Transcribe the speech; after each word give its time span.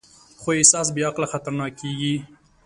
خو 0.41 0.49
احساس 0.57 0.87
بېعقله 0.95 1.27
خطرناک 1.33 1.73
کېږي. 1.81 2.15